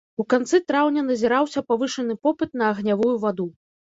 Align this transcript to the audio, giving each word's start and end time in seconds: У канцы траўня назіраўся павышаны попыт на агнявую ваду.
У 0.21 0.23
канцы 0.33 0.59
траўня 0.69 1.01
назіраўся 1.09 1.63
павышаны 1.69 2.17
попыт 2.27 2.57
на 2.61 2.69
агнявую 2.73 3.13
ваду. 3.27 3.47